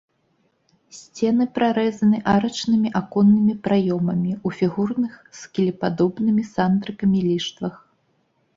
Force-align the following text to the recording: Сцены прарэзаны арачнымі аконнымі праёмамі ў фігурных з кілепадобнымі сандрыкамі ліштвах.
Сцены 0.99 1.45
прарэзаны 1.57 2.17
арачнымі 2.33 2.89
аконнымі 3.01 3.53
праёмамі 3.69 4.33
ў 4.47 4.63
фігурных 4.63 5.13
з 5.43 5.55
кілепадобнымі 5.55 6.43
сандрыкамі 6.57 7.19
ліштвах. 7.31 7.75